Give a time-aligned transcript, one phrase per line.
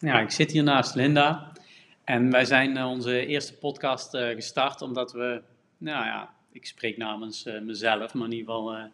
[0.00, 1.52] Ja, ik zit hier naast Linda.
[2.04, 5.42] En wij zijn eh, onze eerste podcast eh, gestart omdat we,
[5.78, 8.90] nou ja, ik spreek namens eh, mezelf, maar in ieder geval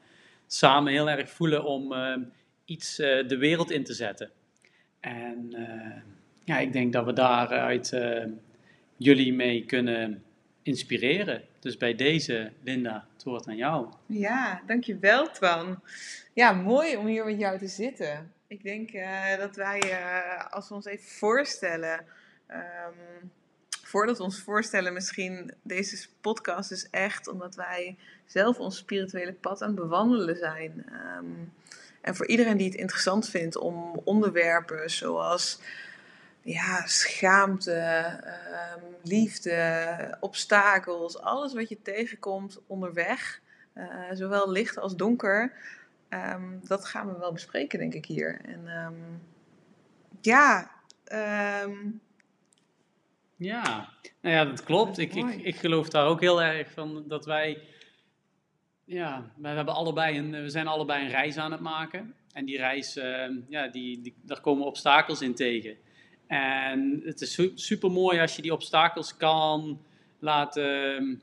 [0.46, 1.94] samen heel erg voelen om
[2.64, 4.30] iets de wereld in te zetten.
[5.00, 5.52] En
[6.44, 7.92] ja, ik denk dat we daaruit
[8.96, 10.22] jullie mee kunnen
[10.62, 11.42] inspireren.
[11.60, 13.86] Dus bij deze, Linda, het woord aan jou.
[14.06, 15.82] Ja, dankjewel Twan.
[16.32, 18.32] Ja, mooi om hier met jou te zitten.
[18.54, 22.06] Ik denk eh, dat wij, eh, als we ons even voorstellen,
[22.46, 23.26] ehm,
[23.82, 27.96] voordat we ons voorstellen, misschien deze podcast is echt omdat wij
[28.26, 30.84] zelf ons spirituele pad aan het bewandelen zijn.
[30.88, 31.24] Ehm,
[32.00, 35.60] en voor iedereen die het interessant vindt om onderwerpen zoals
[36.42, 43.40] ja, schaamte, ehm, liefde, obstakels, alles wat je tegenkomt onderweg,
[43.72, 45.52] eh, zowel licht als donker,
[46.22, 48.40] ehm, dat gaan we wel bespreken, denk ik hier.
[48.44, 48.94] En ehm,
[50.20, 50.70] ja,
[51.04, 51.90] ehm,
[53.36, 53.88] Ja,
[54.20, 54.98] nou ja, dat klopt.
[54.98, 57.62] Ik, ik, ik geloof daar ook heel erg van dat wij,
[58.84, 62.14] ja, we hebben allebei een, we zijn allebei een reis aan het maken.
[62.32, 62.94] En die reis,
[63.48, 65.76] ja, die, die, daar komen obstakels in tegen.
[66.26, 69.80] En het is super mooi als je die obstakels kan
[70.18, 71.22] laten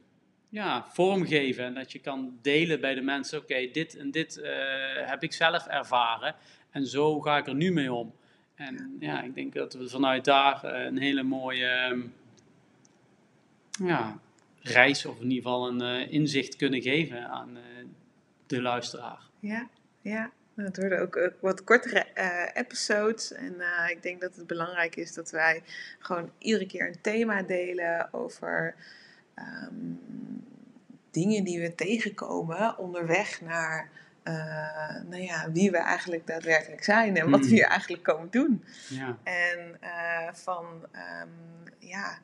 [0.52, 1.66] ja, vormgeven.
[1.66, 4.52] En dat je kan delen bij de mensen, oké, dit en dit eh,
[4.96, 6.36] heb ik zelf ervaren.
[6.72, 8.14] En zo ga ik er nu mee om.
[8.56, 12.02] En ja, ik denk dat we vanuit daar eh, een hele mooie ehm,
[13.88, 14.20] ja,
[14.62, 17.58] reis, of in ieder geval een eh, inzicht kunnen geven aan
[18.48, 19.22] de luisteraar.
[19.40, 19.70] ja,
[20.02, 20.32] ja.
[20.56, 22.06] Het worden ook wat kortere
[22.54, 23.34] episodes.
[23.34, 23.56] En
[23.90, 25.64] ik denk dat het belangrijk is dat wij
[26.00, 28.76] gewoon iedere keer een thema delen over
[29.36, 29.74] ehm,
[31.12, 33.90] dingen die we tegenkomen onderweg naar
[34.23, 34.34] eh,
[35.10, 37.52] nou ja, wie we eigenlijk daadwerkelijk zijn en wat we Mm.
[37.52, 38.64] hier eigenlijk komen doen.
[38.90, 41.28] Ja, En eh, van ehm,
[41.80, 42.20] ja,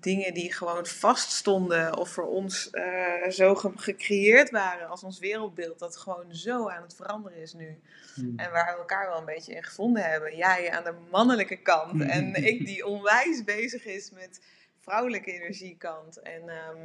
[0.00, 5.78] dingen die gewoon vaststonden of voor ons eh, zo ge- gecreëerd waren als ons wereldbeeld,
[5.78, 7.78] dat gewoon zo aan het veranderen is nu.
[8.14, 8.20] Hm.
[8.36, 10.36] En waar we elkaar wel een beetje in gevonden hebben.
[10.36, 14.40] Jij aan de mannelijke kant en ik die onwijs bezig is met
[14.84, 16.16] vrouwelijke energiekant.
[16.22, 16.76] En ehm,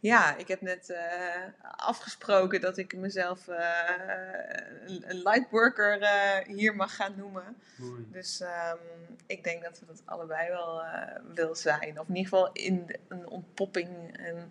[0.00, 1.00] ja, ik heb net eh,
[1.76, 3.68] afgesproken dat ik mezelf eh,
[4.86, 7.56] een, een lightworker eh, hier mag gaan noemen.
[7.76, 8.06] mooi.
[8.12, 8.76] Dus ehm,
[9.26, 10.82] ik denk dat we dat allebei wel
[11.34, 12.00] wil zijn.
[12.00, 14.50] Of in ieder geval in de- een ontpopping en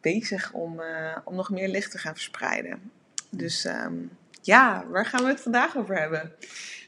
[0.00, 0.82] bezig om,
[1.24, 2.92] om nog meer licht te gaan verspreiden.
[3.30, 3.94] Dus ehm,
[4.42, 6.32] ja, waar gaan we het vandaag over hebben?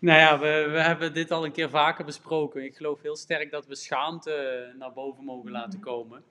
[0.05, 2.65] Nou ja, we, we hebben dit al een keer vaker besproken.
[2.65, 5.89] Ik geloof heel sterk dat we schaamte naar boven mogen laten Mhm.
[5.89, 6.23] komen.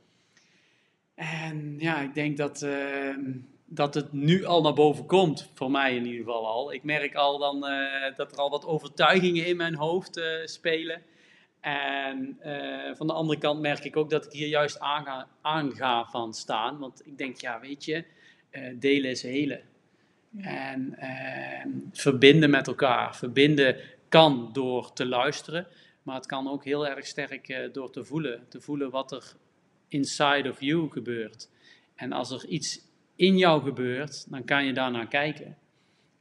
[1.15, 3.15] En ja, ik denk dat, eh,
[3.65, 6.73] dat het nu al naar boven komt, voor mij in ieder geval al.
[6.73, 11.01] Ik merk al dan eh, dat er al wat overtuigingen in mijn hoofd eh, spelen.
[11.61, 15.27] En eh, van de andere kant merk ik ook dat ik hier juist aan ga,
[15.41, 16.79] aan ga van staan.
[16.79, 18.03] Want ik denk, ja, weet je,
[18.49, 19.61] eh, delen is helen.
[20.37, 23.15] En ehm, verbinden met elkaar.
[23.15, 23.75] Verbinden
[24.09, 25.67] kan door te luisteren,
[26.03, 28.45] maar het kan ook heel erg sterk eh, door te voelen.
[28.49, 29.33] Te voelen wat er
[29.87, 31.49] inside of you gebeurt.
[31.95, 32.79] En als er iets
[33.15, 35.57] in jou gebeurt, dan kan je daarnaar kijken.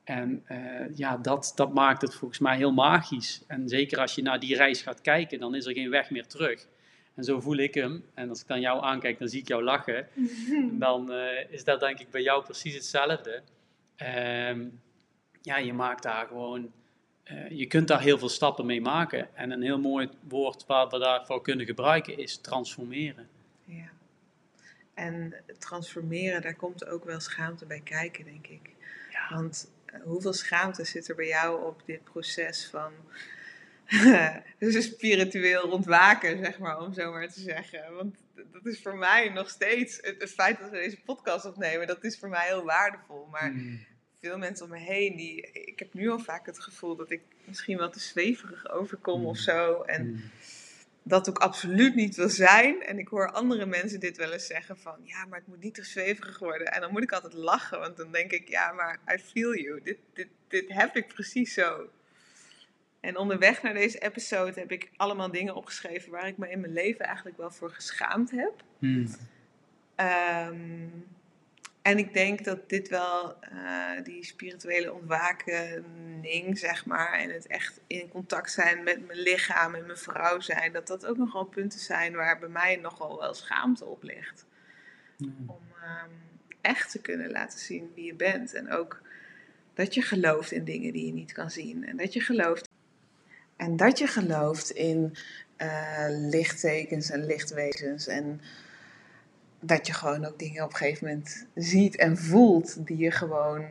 [0.05, 3.43] En eh, ja, dat, dat maakt het volgens mij heel magisch.
[3.47, 6.27] En zeker als je naar die reis gaat kijken, dan is er geen weg meer
[6.27, 6.67] terug.
[7.15, 8.05] En zo voel ik hem.
[8.15, 10.07] En als ik dan jou aankijk, dan zie ik jou lachen.
[10.47, 13.43] En dan eh, is dat denk ik bij jou precies hetzelfde.
[13.97, 14.65] Ehm,
[15.43, 16.73] ja, je maakt daar gewoon,
[17.23, 19.37] eh, je kunt daar heel veel stappen mee maken.
[19.37, 23.29] En een heel mooi woord waar we daarvoor kunnen gebruiken is transformeren.
[23.65, 23.91] Ja.
[24.95, 28.71] En transformeren, daar komt ook wel schaamte bij kijken, denk ik.
[29.11, 29.35] Ja.
[29.35, 32.93] Want eh, hoeveel schaamte zit er bij jou op dit proces van
[34.59, 37.95] dus een spiritueel ontwaken, zeg maar, om zo maar te zeggen.
[37.95, 38.17] Want
[38.53, 42.05] dat is voor mij nog steeds, het, het feit dat we deze podcast opnemen, dat
[42.05, 43.27] is voor mij heel waardevol.
[43.31, 43.85] Maar Mm.
[44.21, 47.21] veel mensen om me heen, die, ik heb nu al vaak het gevoel dat ik
[47.45, 49.43] misschien wel te zweverig overkom of Mm.
[49.43, 49.83] zo.
[49.83, 50.23] En Mm.
[51.03, 52.83] dat ook absoluut niet wil zijn.
[52.83, 54.97] En ik hoor andere mensen dit wel eens zeggen van...
[55.03, 56.67] ja, maar het moet niet te zweverig worden.
[56.67, 58.49] En dan moet ik altijd lachen, want dan denk ik...
[58.49, 59.81] ja, maar I feel you.
[59.83, 61.89] Dit, dit, dit heb ik precies zo.
[63.03, 66.11] En onderweg naar deze episode heb ik allemaal dingen opgeschreven...
[66.11, 68.53] waar ik me in mijn leven eigenlijk wel voor geschaamd heb.
[68.79, 69.07] Mm.
[69.95, 70.89] Ehm,
[71.83, 77.81] en ik denk dat dit wel eh, die spirituele ontwakening, zeg maar, en het echt
[77.87, 81.81] in contact zijn met mijn lichaam en mijn vrouw zijn, dat dat ook nogal punten
[81.81, 84.47] zijn waar bij mij nogal wel schaamte op ligt.
[85.19, 85.45] Mm.
[85.47, 86.11] Om ehm,
[86.61, 88.55] echt te kunnen laten zien wie je bent.
[88.55, 89.01] En ook
[89.75, 91.87] dat je gelooft in dingen die je niet kan zien.
[91.87, 92.71] En dat je gelooft.
[93.63, 95.17] En dat je gelooft in
[95.59, 98.07] uh, lichttekens en lichtwezens.
[98.07, 98.41] En
[99.61, 103.67] dat je gewoon ook dingen op een gegeven moment ziet en voelt die je gewoon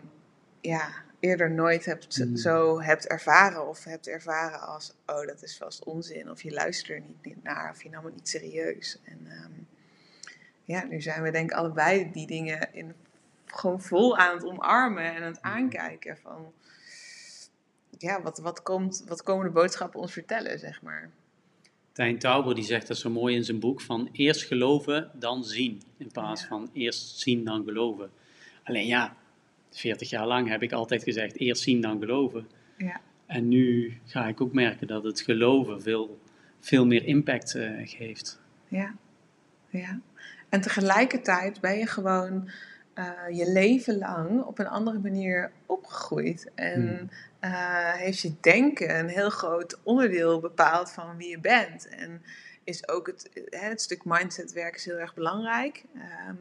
[0.61, 0.89] ja,
[1.19, 2.37] eerder nooit hebt, Mm.
[2.37, 3.67] zo hebt ervaren.
[3.67, 6.29] Of hebt ervaren als, oh dat is vast onzin.
[6.29, 7.71] Of je luistert er niet, naar.
[7.71, 8.99] Of je nam het niet serieus.
[9.05, 9.51] En ehm,
[10.63, 12.93] ja, nu zijn we denk ik allebei die dingen in,
[13.45, 16.53] gewoon vol aan het omarmen en aan het aankijken van...
[18.01, 21.09] Ja, wat, wat, komt, wat komen de boodschappen ons vertellen, zeg maar.
[21.91, 25.81] Tijn Tauber die zegt dat zo mooi in zijn boek van eerst geloven, dan zien.
[25.97, 26.47] In plaats Ja.
[26.47, 28.11] van eerst zien, dan geloven.
[28.63, 29.15] Alleen ja,
[29.71, 32.47] 40 jaar lang heb ik altijd gezegd eerst zien, dan geloven.
[32.77, 33.01] Ja.
[33.25, 36.19] En nu ga ik ook merken dat het geloven veel,
[36.59, 38.39] veel meer impact eh, geeft.
[38.67, 38.95] Ja,
[39.69, 39.99] ja.
[40.49, 42.49] En tegelijkertijd ben je gewoon
[43.01, 46.51] eh, je leven lang op een andere manier opgegroeid.
[46.55, 47.09] En Hmm.
[47.39, 51.87] eh, heeft je denken een heel groot onderdeel bepaald van wie je bent.
[51.87, 52.21] En
[52.63, 55.83] is ook het, het stuk mindsetwerk is heel erg belangrijk.
[55.95, 56.35] Ehm,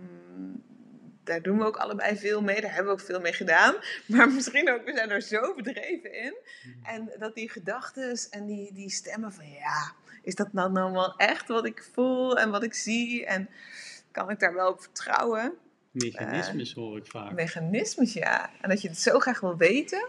[1.24, 2.60] daar doen we ook allebei veel mee.
[2.60, 3.74] Daar hebben we ook veel mee gedaan.
[4.06, 6.34] Maar misschien ook, we zijn er zo bedreven in.
[6.82, 9.92] En dat die gedachten en die, die stemmen van ja,
[10.22, 13.26] is dat nou, nou wel echt wat ik voel en wat ik zie?
[13.26, 13.48] En
[14.10, 15.54] kan ik daar wel op vertrouwen?
[15.90, 17.32] Mechanismes hoor ik vaak.
[17.32, 18.50] Mechanismes, ja.
[18.60, 20.08] En dat je het zo graag wil weten.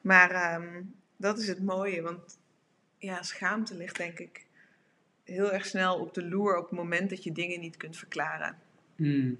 [0.00, 0.82] Maar ehm,
[1.16, 2.38] dat is het mooie, want
[2.98, 4.46] ja, schaamte ligt denk ik
[5.24, 8.56] heel erg snel op de loer op het moment dat je dingen niet kunt verklaren.
[8.96, 9.38] Hmm.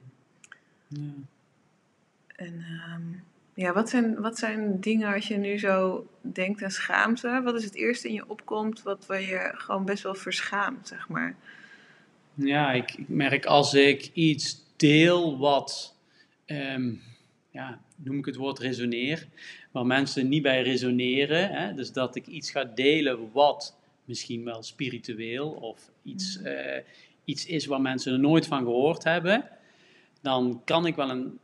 [0.88, 1.12] Ja.
[2.36, 3.02] En ehm,
[3.54, 7.40] ja, wat zijn, wat zijn dingen als je nu zo denkt aan schaamte?
[7.44, 11.08] Wat is het eerste in je opkomt wat waar je gewoon best wel verschaamt, zeg
[11.08, 11.34] maar?
[12.34, 15.96] Ja, ik, ik merk als ik iets deel wat,
[16.44, 16.92] ehm,
[17.50, 19.28] ja, noem ik het woord resoneer,
[19.70, 21.50] waar mensen niet bij resoneren.
[21.50, 21.74] Hè?
[21.74, 26.46] Dus dat ik iets ga delen wat misschien wel spiritueel of iets, Mhm.
[26.46, 26.82] eh,
[27.24, 29.48] iets is waar mensen er nooit van gehoord hebben.
[30.20, 31.38] Dan kan ik wel een,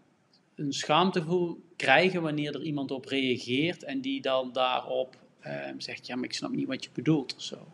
[0.54, 6.14] een schaamtegevoel krijgen wanneer er iemand op reageert en die dan daarop ehm, zegt, ja,
[6.16, 7.66] maar ik snap niet wat je bedoelt of zo.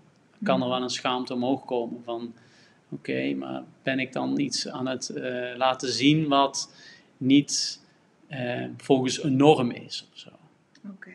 [0.42, 2.34] Kan er wel een schaamte omhoog komen van,
[2.92, 6.74] Oké, maar ben ik dan iets aan het eh, laten zien wat
[7.16, 7.80] niet
[8.28, 10.30] eh, volgens een norm is of zo?
[10.88, 11.10] Oké.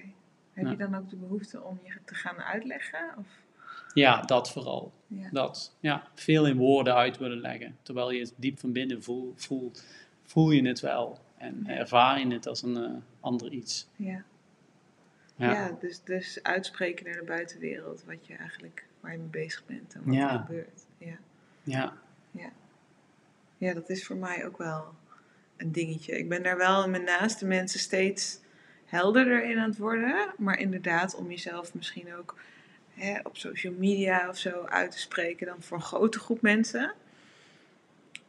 [0.54, 0.72] Heb Ja.
[0.72, 3.14] je dan ook de behoefte om je te gaan uitleggen?
[3.18, 3.26] Of?
[3.94, 4.92] Ja, dat vooral.
[5.08, 5.30] Ja.
[5.32, 7.78] Dat, ja, veel in woorden uit willen leggen.
[7.82, 9.72] Terwijl je het diep van binnen voel, voel,
[10.24, 11.20] voel je het wel.
[11.38, 11.72] En Ja.
[11.74, 12.90] ervaar je het als een eh,
[13.20, 13.88] ander iets.
[13.96, 14.24] Ja.
[15.36, 15.52] Ja.
[15.52, 19.94] Ja, dus, dus uitspreken naar de buitenwereld wat je eigenlijk waar je mee bezig bent
[19.94, 20.34] en wat Ja.
[20.34, 20.86] er gebeurt.
[20.98, 21.18] Ja.
[21.68, 21.94] Ja.
[23.58, 24.94] ja, dat is voor mij ook wel
[25.58, 26.18] een dingetje.
[26.18, 28.40] Ik ben daar wel in mijn naaste mensen steeds
[28.86, 30.34] helderder in aan het worden.
[30.38, 32.36] Maar inderdaad, om jezelf misschien ook
[32.94, 36.94] hè, op social media of zo uit te spreken dan voor een grote groep mensen.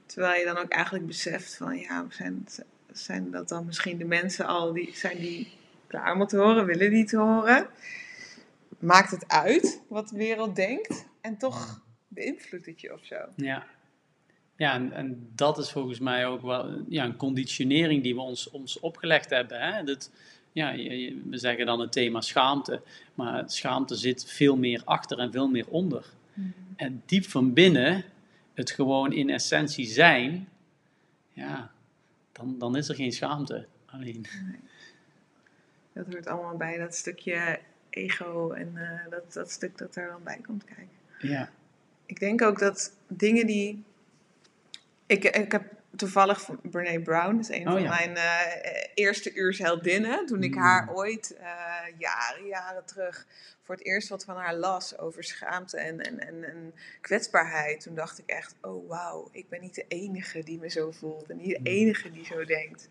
[0.07, 2.47] Terwijl je dan ook eigenlijk beseft van ja, zijn,
[2.93, 5.53] zijn dat dan misschien de mensen al die zijn die
[5.87, 7.67] klaar om te horen, willen die te horen?
[8.79, 11.07] Maakt het uit wat de wereld denkt?
[11.21, 13.17] En toch beïnvloedt het je of zo.
[13.37, 13.67] Ja,
[14.57, 18.51] ja en, en dat is volgens mij ook wel ja, een conditionering die we ons,
[18.51, 19.61] ons opgelegd hebben.
[19.61, 19.85] Hè?
[19.85, 20.11] Dat,
[20.53, 20.73] ja,
[21.25, 22.83] we zeggen dan het thema schaamte,
[23.15, 26.17] maar schaamte zit veel meer achter en veel meer onder.
[26.77, 28.05] En diep van binnen,
[28.55, 30.49] het gewoon in essentie zijn,
[31.33, 31.71] ja,
[32.33, 33.67] dan, dan is er geen schaamte.
[33.87, 34.27] Alleen,
[35.93, 40.23] Dat hoort allemaal bij dat stukje ego en eh, dat, dat stuk dat er dan
[40.23, 40.89] bij komt kijken.
[41.19, 41.51] ja,
[42.09, 43.85] Ik denk ook dat dingen die.
[45.07, 45.63] Ik, ik heb
[45.97, 47.89] toevallig Brene Brown, is een Oh, van ja.
[47.89, 50.27] mijn eh, eerste uursheldinnen.
[50.27, 50.61] Toen ik Mm.
[50.61, 51.45] haar ooit, eh,
[51.99, 53.27] jaren, jaren terug,
[53.63, 57.81] voor het eerst wat van haar las over schaamte en, en, en, en kwetsbaarheid.
[57.81, 61.31] Toen dacht ik echt, oh wauw, ik ben niet de enige die me zo voelt
[61.31, 61.67] en niet de Mm.
[61.67, 62.89] enige die zo denkt.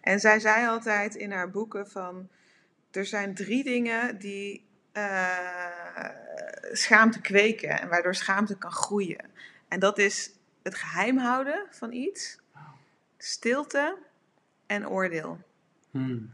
[0.00, 2.28] En zij zei altijd in haar boeken van,
[2.90, 6.08] er zijn drie dingen die eh,
[6.72, 9.30] schaamte kweken en waardoor schaamte kan groeien.
[9.68, 10.30] En dat is
[10.62, 12.38] het geheim houden van iets,
[13.18, 13.96] stilte
[14.66, 15.40] en oordeel.
[15.90, 16.30] Hmm.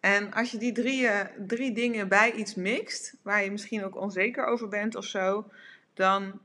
[0.00, 3.96] En als je die drie, eh, drie dingen bij iets mixt, waar je misschien ook
[3.96, 5.50] onzeker over bent of zo,
[5.94, 6.40] dan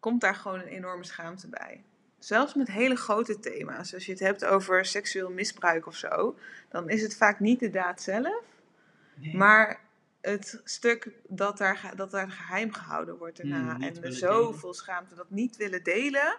[0.00, 1.84] komt daar gewoon een enorme schaamte bij.
[2.18, 3.94] Zelfs met hele grote thema's.
[3.94, 7.70] Als je het hebt over seksueel misbruik of zo, dan is het vaak niet de
[7.70, 8.44] daad zelf,
[9.14, 9.36] Nee.
[9.36, 9.80] maar
[10.22, 13.72] het stuk dat daar, dat daar geheim gehouden wordt daarna.
[13.72, 16.36] Mm, niet en zoveel schaamte dat niet willen delen.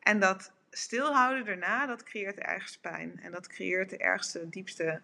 [0.00, 3.20] En dat stilhouden daarna, dat creëert ergste pijn.
[3.22, 5.00] En dat creëert de ergste, diepste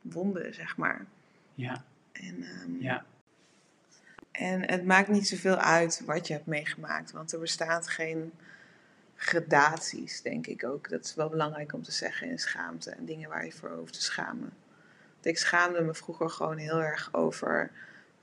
[0.00, 1.06] wonden, zeg maar.
[1.54, 3.04] ja, En, ehm, ja.
[4.30, 8.32] En het maakt niet zoveel uit wat je hebt meegemaakt, want er bestaat geen
[9.16, 10.88] gradaties, denk ik ook.
[10.88, 13.92] Dat is wel belangrijk om te zeggen in schaamte en dingen waar je voor hoeft
[13.92, 14.52] te schamen.
[15.26, 17.70] Ik schaamde me vroeger gewoon heel erg over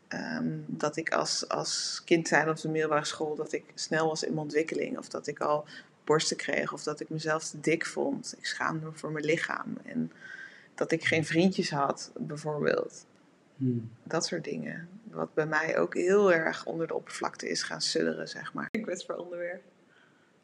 [0.07, 4.23] ehm, dat ik als, als kind zijn op de middelbare school, dat ik snel was
[4.23, 4.97] in mijn ontwikkeling.
[4.97, 5.65] Of dat ik al
[6.03, 8.35] borsten kreeg, of dat ik mezelf te dik vond.
[8.37, 9.77] Ik schaamde me voor mijn lichaam.
[9.85, 10.11] En
[10.75, 13.05] dat ik geen vriendjes had, bijvoorbeeld.
[13.55, 13.91] Hmm.
[14.03, 14.89] Dat soort dingen.
[15.03, 18.67] Wat bij mij ook heel erg onder de oppervlakte is gaan sudderen, zeg maar.
[18.71, 19.61] Ik voor onderwerp.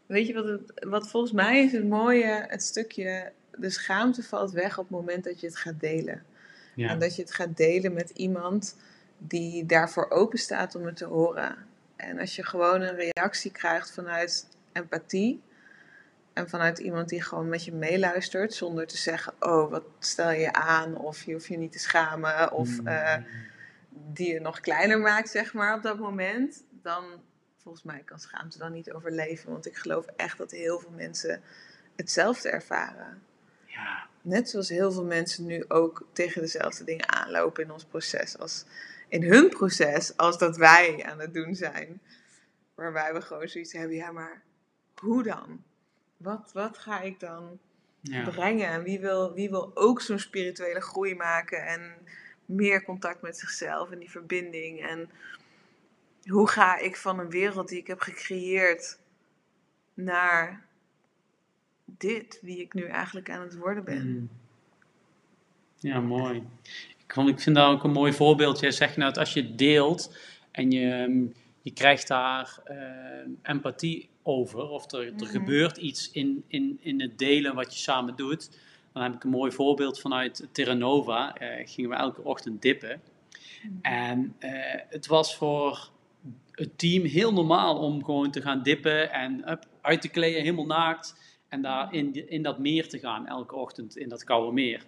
[0.06, 4.52] Weet je wat, het, wat volgens mij is het mooie, het stukje, de schaamte valt
[4.52, 6.26] weg op het moment dat je het gaat delen.
[6.76, 6.90] Ja.
[6.90, 8.78] En dat je het gaat delen met iemand
[9.18, 11.58] die daarvoor open staat om het te horen.
[11.96, 15.42] En als je gewoon een reactie krijgt vanuit empathie
[16.34, 20.54] en vanuit iemand die gewoon met je meeluistert zonder te zeggen: Oh, wat stel je
[20.54, 20.98] aan?
[20.98, 22.52] Of je hoeft je niet te schamen.
[22.52, 22.88] Of mm.
[22.88, 23.16] uh,
[23.90, 26.64] die je nog kleiner maakt, zeg maar, op dat moment.
[26.82, 27.04] Dan
[27.58, 29.52] volgens mij kan schaamte dan niet overleven.
[29.52, 31.42] Want ik geloof echt dat heel veel mensen
[31.96, 33.22] hetzelfde ervaren.
[33.76, 34.08] Ja.
[34.22, 38.38] Net zoals heel veel mensen nu ook tegen dezelfde dingen aanlopen in ons proces.
[38.38, 38.66] Als
[39.08, 42.02] in hun proces, als dat wij aan het doen zijn.
[42.76, 44.42] Waarbij we gewoon zoiets hebben, ja maar
[45.00, 45.64] hoe dan?
[46.18, 47.60] Wat, wat ga ik dan
[48.26, 48.68] brengen?
[48.68, 51.94] En wie wil, wie wil ook zo'n spirituele groei maken en
[52.46, 54.88] meer contact met zichzelf en die verbinding?
[54.88, 55.10] En
[56.24, 59.00] hoe ga ik van een wereld die ik heb gecreëerd
[59.94, 60.66] naar
[61.86, 64.08] dit, wie ik nu eigenlijk aan het worden ben?
[64.08, 64.30] Mm.
[65.80, 66.44] Ja, mooi.
[67.08, 68.60] Ik, ik vind dat ook een mooi voorbeeld.
[68.60, 70.18] Jij zegt nou als je deelt
[70.52, 72.78] en je, mm, je krijgt daar uh,
[73.42, 75.26] empathie over, of er, er mhm.
[75.26, 78.50] gebeurt iets in, in, in het delen wat je samen doet,
[78.94, 81.42] dan heb ik een mooi voorbeeld vanuit Terranova.
[81.42, 83.02] Uh, gingen we elke ochtend dippen.
[83.64, 83.74] Mhm.
[83.82, 84.52] En uh,
[84.90, 85.90] het was voor
[86.52, 90.66] het team heel normaal om gewoon te gaan dippen en up, uit te kleden, helemaal
[90.66, 91.16] naakt.
[91.50, 94.86] En daar in, in dat meer te gaan elke ochtend, in dat koude meer.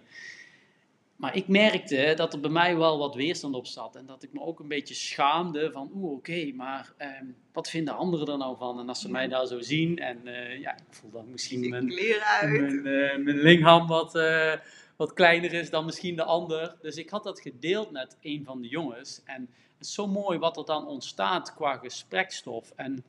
[1.18, 3.96] Maar ik merkte dat er bij mij wel wat weerstand op zat.
[3.96, 7.96] En dat ik me ook een beetje schaamde van, oeh, oké, maar ehm, wat vinden
[7.96, 8.80] anderen er nou van?
[8.80, 11.86] En als ze mij daar zo zien en uh, ja, ik voel dan misschien mijn,
[11.86, 14.52] mijn, uh, mijn lichaam wat, uh,
[14.96, 16.76] wat kleiner is dan misschien de ander.
[16.82, 19.22] Dus ik had dat gedeeld met een van de jongens.
[19.24, 19.48] En
[19.78, 22.72] het is zo mooi wat er dan ontstaat qua gesprekstof.
[22.76, 23.04] En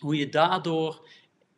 [0.00, 1.08] hoe je daardoor,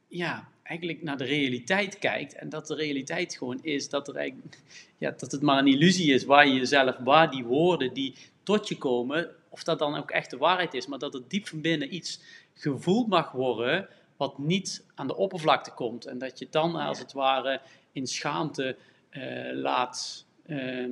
[0.09, 2.35] ja, eigenlijk naar de realiteit kijkt.
[2.35, 4.59] En dat de realiteit gewoon is dat, er eigenlijk,
[4.99, 8.69] ja, dat het maar een illusie is waar je jezelf, waar die woorden die tot
[8.69, 11.61] je komen, of dat dan ook echt de waarheid is, maar dat het diep van
[11.61, 12.21] binnen iets
[12.55, 16.07] gevoeld mag worden wat niet aan de oppervlakte komt.
[16.07, 17.61] En dat je dan als het ware
[17.93, 18.77] in schaamte
[19.11, 20.89] uh, laat uh,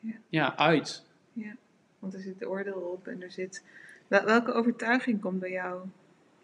[0.00, 0.14] ja.
[0.28, 0.56] ja.
[0.56, 1.04] uit.
[1.32, 1.56] Ja,
[1.98, 3.64] want er zit oordeel op en er zit.
[4.08, 5.80] Welke overtuiging komt bij jou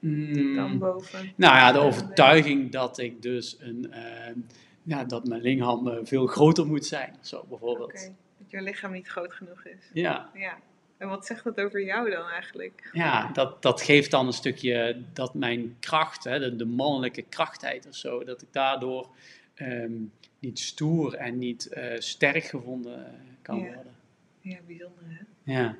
[0.02, 0.54] Mm.
[0.54, 1.32] dan boven?
[1.36, 4.42] Nou ja, de overtuiging dat ik dus een, uh,
[4.82, 7.90] ja, dat mijn uh, veel groter moet zijn, zo bijvoorbeeld.
[7.90, 8.14] Okay.
[8.38, 9.90] Dat je lichaam niet groot genoeg is.
[9.92, 10.30] Ja.
[10.34, 10.58] ja.
[10.96, 12.90] En wat zegt dat over jou dan eigenlijk?
[12.92, 17.86] Ja, dat, dat geeft dan een stukje dat mijn kracht, hè, de, de mannelijke krachtheid
[17.86, 19.08] of zo, dat ik daardoor
[19.56, 23.64] um, niet stoer en niet uh, sterk gevonden kan ja.
[23.64, 23.94] worden.
[24.40, 25.52] Ja, bijzonder hè?
[25.52, 25.76] Ja.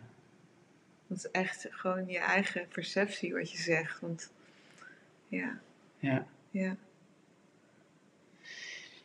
[1.12, 4.00] Dat is echt gewoon je eigen perceptie wat je zegt.
[4.00, 4.33] Want
[5.28, 5.61] ja.
[5.99, 6.26] Ja.
[6.50, 6.76] Ja.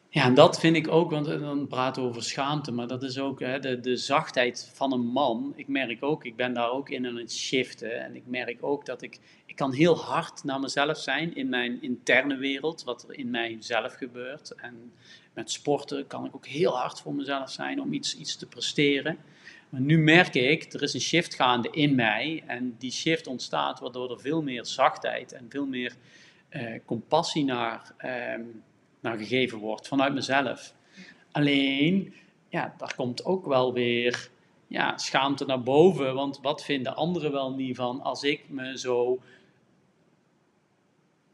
[0.10, 3.20] Ja, en dat vind ik ook, want dan praten we over schaamte, maar dat is
[3.20, 5.54] ook hè, de, de zachtheid van een man.
[5.56, 8.04] Ik merk ook, ik ben daar ook in aan het shiften.
[8.04, 11.82] En ik merk ook dat ik, ik kan heel hard naar mezelf zijn in mijn
[11.82, 14.56] interne wereld, wat er in mijzelf gebeurt.
[14.56, 14.92] En
[15.34, 19.18] met sporten kan ik ook heel hard voor mezelf zijn om iets, iets te presteren.
[19.70, 22.44] Maar nu merk ik, er is een shift gaande in mij.
[22.46, 25.96] En die shift ontstaat waardoor er veel meer zachtheid en veel meer
[26.50, 28.46] uh, compassie naar, uh,
[29.00, 30.74] naar gegeven wordt vanuit mezelf.
[31.32, 32.14] Alleen,
[32.50, 34.30] ja, daar komt ook wel weer
[34.68, 36.14] ja, schaamte naar boven.
[36.14, 39.20] Want wat vinden anderen wel niet van als ik me zo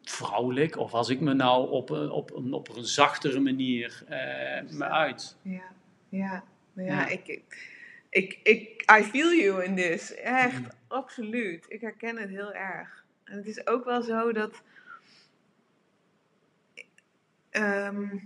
[0.04, 4.84] vrouwelijk, of als ik me nou op, op, een, op een zachtere manier uh, me
[4.84, 5.38] uit.
[5.42, 5.62] Ja,
[6.10, 7.08] ja, ja, ja.
[7.08, 7.72] ik
[8.14, 10.14] ik, ik, I feel you in this.
[10.16, 10.68] Echt, mm.
[10.88, 11.66] absoluut.
[11.68, 13.06] Ik herken het heel erg.
[13.24, 14.62] En het is ook wel zo dat.
[17.52, 18.22] Um,